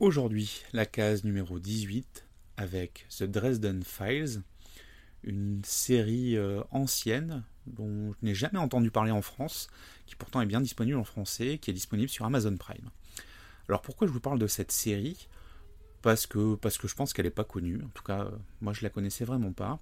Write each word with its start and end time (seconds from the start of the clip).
Aujourd'hui, 0.00 0.62
la 0.72 0.86
case 0.86 1.24
numéro 1.24 1.58
18 1.58 2.26
avec 2.56 3.06
The 3.10 3.24
Dresden 3.24 3.82
Files, 3.84 4.40
une 5.24 5.60
série 5.62 6.38
euh, 6.38 6.62
ancienne 6.70 7.44
dont 7.66 8.14
je 8.14 8.16
n'ai 8.22 8.34
jamais 8.34 8.58
entendu 8.58 8.90
parler 8.90 9.10
en 9.10 9.20
France, 9.20 9.68
qui 10.06 10.16
pourtant 10.16 10.40
est 10.40 10.46
bien 10.46 10.62
disponible 10.62 10.96
en 10.96 11.04
français, 11.04 11.58
qui 11.58 11.70
est 11.70 11.74
disponible 11.74 12.08
sur 12.08 12.24
Amazon 12.24 12.56
Prime. 12.56 12.88
Alors 13.68 13.82
pourquoi 13.82 14.06
je 14.06 14.12
vous 14.12 14.20
parle 14.20 14.38
de 14.38 14.46
cette 14.46 14.72
série? 14.72 15.28
Parce 16.00 16.26
que, 16.26 16.54
parce 16.54 16.78
que 16.78 16.88
je 16.88 16.94
pense 16.94 17.12
qu'elle 17.12 17.26
n'est 17.26 17.30
pas 17.30 17.44
connue, 17.44 17.82
en 17.84 17.90
tout 17.90 18.02
cas 18.02 18.20
euh, 18.20 18.30
moi 18.62 18.72
je 18.72 18.82
la 18.82 18.88
connaissais 18.88 19.26
vraiment 19.26 19.52
pas. 19.52 19.80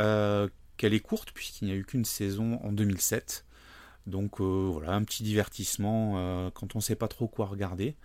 Euh, 0.00 0.50
qu'elle 0.76 0.92
est 0.92 1.00
courte 1.00 1.32
puisqu'il 1.32 1.64
n'y 1.64 1.72
a 1.72 1.76
eu 1.76 1.86
qu'une 1.86 2.04
saison 2.04 2.60
en 2.62 2.72
2007. 2.72 3.46
Donc 4.06 4.42
voilà, 4.42 4.92
un 4.92 5.02
petit 5.02 5.22
divertissement 5.22 6.50
quand 6.50 6.74
on 6.74 6.78
ne 6.78 6.82
sait 6.82 6.94
pas 6.94 7.08
trop 7.08 7.26
quoi 7.26 7.46
regarder. 7.46 7.96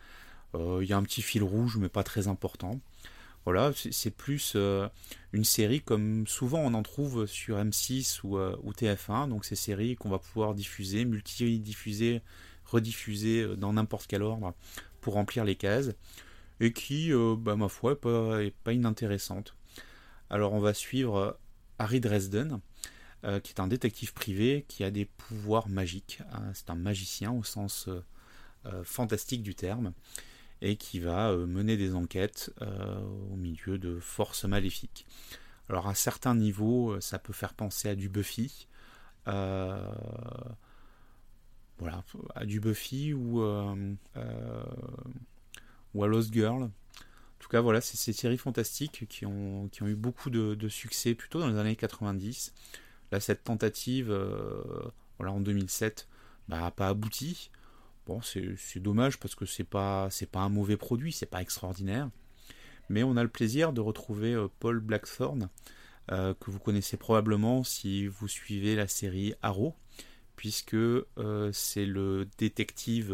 Il 0.54 0.86
y 0.86 0.94
a 0.94 0.98
un 0.98 1.04
petit 1.04 1.22
fil 1.22 1.44
rouge 1.44 1.78
mais 1.78 1.90
pas 1.90 2.04
très 2.04 2.28
important. 2.28 2.80
Voilà, 3.46 3.74
c'est 3.92 4.10
plus 4.10 4.54
euh, 4.56 4.90
une 5.32 5.44
série 5.44 5.80
comme 5.80 6.26
souvent 6.26 6.62
on 6.62 6.74
en 6.74 6.82
trouve 6.82 7.28
sur 7.28 7.58
M6 7.58 8.22
ou, 8.24 8.40
euh, 8.40 8.58
TF1, 8.76 9.30
donc 9.30 9.46
ces 9.46 9.56
séries 9.56 9.96
qu'on 9.96 10.10
va 10.10 10.18
pouvoir 10.18 10.56
diffuser, 10.56 11.06
multi-diffuser, 11.06 12.24
rediffuser 12.66 13.44
euh, 13.44 13.56
dans 13.56 13.74
n'importe 13.74 14.08
quel 14.08 14.24
ordre 14.24 14.56
pour 15.00 15.14
remplir 15.14 15.46
les 15.46 15.56
cases, 15.56 15.92
et 16.60 16.74
qui, 16.74 17.12
bah, 17.38 17.56
ma 17.56 17.68
foi, 17.68 18.00
n'est 18.40 18.52
pas, 18.64 18.74
inintéressante. 18.74 19.56
Alors 20.32 20.54
on 20.54 20.60
va 20.60 20.74
suivre 20.74 21.38
Harry 21.78 22.00
Dresden, 22.00 22.60
qui 23.44 23.52
est 23.52 23.60
un 23.60 23.68
détective 23.68 24.14
privé 24.14 24.66
qui 24.68 24.84
a 24.84 24.90
des 24.90 25.06
pouvoirs 25.06 25.70
magiques. 25.70 26.22
C'est 26.56 26.72
un 26.72 26.76
magicien 26.76 27.32
au 27.32 27.44
sens 27.44 27.90
fantastique 28.84 29.44
du 29.44 29.54
terme 29.54 29.94
et 30.62 30.78
qui 30.78 31.00
va 31.00 31.32
euh, 31.32 31.46
mener 31.46 31.78
des 31.78 31.94
enquêtes 31.96 32.54
euh, 32.62 33.00
au 33.32 33.36
milieu 33.36 33.78
de 33.78 34.00
forces 34.00 34.46
maléfiques. 34.46 35.06
Alors 35.70 35.88
à 35.88 35.96
certains 35.96 36.36
niveaux, 36.36 36.92
euh, 36.92 37.02
ça 37.02 37.20
peut 37.20 37.34
faire 37.34 37.54
penser 37.54 37.90
à 37.90 37.96
du 37.96 38.10
Buffy. 38.10 38.68
voilà, 39.26 39.92
à 42.36 42.46
du 42.46 42.60
Buffy 42.60 43.14
ou, 43.14 43.42
à 43.44 43.76
Lost 45.94 46.34
Girl. 46.34 46.64
En 46.64 46.72
tout 47.40 47.50
cas, 47.50 47.62
voilà, 47.62 47.82
c'est 47.82 47.98
ces 47.98 48.14
séries 48.14 48.38
fantastiques 48.38 49.08
qui 49.08 49.26
ont, 49.26 49.70
eu 49.82 49.96
beaucoup 49.96 50.30
de, 50.30 50.70
succès 50.70 51.16
plutôt 51.16 51.40
dans 51.40 51.50
les 51.50 51.58
années 51.58 51.76
90. 51.76 52.54
Là, 53.12 53.20
cette 53.20 53.44
tentative, 53.44 54.12
en 55.20 55.40
2007, 55.42 56.08
n'a 56.48 56.62
bah, 56.62 56.72
pas 56.72 56.88
abouti. 56.88 57.52
Bon, 58.06 58.22
c'est 58.22 58.80
dommage 58.80 59.18
parce 59.18 59.34
que 59.34 59.46
c'est 59.46 59.64
pas 59.64 60.10
pas 60.32 60.40
un 60.42 60.50
mauvais 60.50 60.78
produit, 60.78 61.12
c'est 61.12 61.26
pas 61.26 61.42
extraordinaire. 61.42 62.10
Mais 62.90 63.04
on 63.04 63.18
a 63.18 63.24
le 63.24 63.30
plaisir 63.30 63.74
de 63.74 63.82
retrouver 63.82 64.34
euh, 64.34 64.48
Paul 64.60 64.80
Blackthorne, 64.80 65.50
euh, 66.12 66.36
que 66.36 66.52
vous 66.52 66.60
connaissez 66.60 66.98
probablement 66.98 67.64
si 67.64 68.06
vous 68.06 68.28
suivez 68.28 68.76
la 68.76 68.88
série 68.88 69.34
Arrow, 69.42 69.76
puisque 70.36 70.76
euh, 70.76 71.52
c'est 71.52 71.86
le 71.86 72.28
détective, 72.38 73.12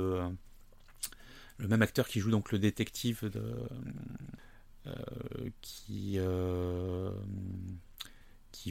le 1.57 1.67
même 1.67 1.81
acteur 1.81 2.07
qui 2.07 2.19
joue 2.19 2.31
donc 2.31 2.51
le 2.51 2.59
détective 2.59 3.31
qui 5.61 6.19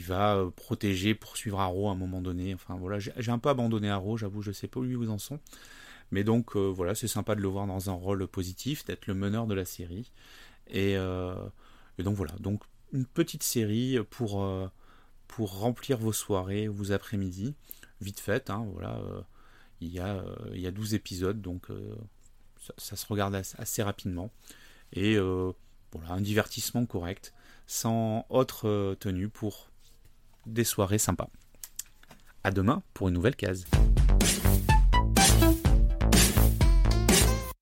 va 0.01 0.51
protéger, 0.55 1.15
poursuivre 1.15 1.59
Arrow 1.59 1.89
à 1.89 1.93
un 1.93 1.95
moment 1.95 2.21
donné. 2.21 2.53
Enfin 2.53 2.75
voilà, 2.75 2.99
j'ai 2.99 3.31
un 3.31 3.39
peu 3.39 3.49
abandonné 3.49 3.89
Arrow, 3.89 4.17
j'avoue, 4.17 4.43
je 4.43 4.51
sais 4.51 4.67
pas 4.67 4.79
où 4.79 4.85
ils 4.85 5.09
en 5.09 5.17
sont. 5.17 5.39
Mais 6.11 6.23
donc 6.23 6.55
euh, 6.55 6.67
voilà, 6.67 6.93
c'est 6.93 7.07
sympa 7.07 7.35
de 7.35 7.41
le 7.41 7.47
voir 7.47 7.65
dans 7.67 7.89
un 7.89 7.93
rôle 7.93 8.27
positif, 8.27 8.85
d'être 8.85 9.07
le 9.07 9.13
meneur 9.13 9.47
de 9.47 9.55
la 9.55 9.65
série. 9.65 10.11
Et, 10.67 10.95
euh, 10.97 11.35
donc 11.99 12.15
voilà, 12.15 12.33
donc 12.39 12.63
une 12.93 13.05
petite 13.05 13.43
série 13.43 13.97
pour, 14.09 14.43
euh, 14.43 14.67
pour 15.27 15.59
remplir 15.59 15.97
vos 15.97 16.11
soirées, 16.11 16.67
vos 16.67 16.91
après-midi, 16.91 17.55
vite 18.01 18.19
fait. 18.19 18.49
Hein, 18.49 18.67
voilà, 18.73 19.01
il, 19.79 19.89
y 19.89 19.99
a, 19.99 20.23
il 20.53 20.59
y 20.59 20.67
a 20.67 20.71
12 20.71 20.93
épisodes, 20.93 21.41
donc 21.41 21.67
ça, 22.77 22.95
se 22.95 23.05
regarde 23.07 23.35
assez, 23.35 23.83
rapidement. 23.83 24.31
Et 24.93 25.17
voilà, 25.17 26.11
un 26.11 26.21
divertissement 26.21 26.85
correct, 26.85 27.33
sans 27.67 28.25
autre 28.29 28.95
tenue 28.99 29.29
pour 29.29 29.69
des 30.45 30.63
soirées 30.63 30.97
sympas. 30.97 31.29
À 32.43 32.51
demain 32.51 32.81
pour 32.93 33.07
une 33.07 33.13
nouvelle 33.13 33.35
case. 33.35 33.65